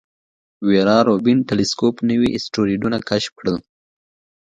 ویرا 0.67 0.97
روبین 1.07 1.39
ټیلسکوپ 1.49 1.95
نوي 2.09 2.29
اسټروېډونه 2.37 2.97
کشف 3.09 3.31
کړل. 3.39 3.57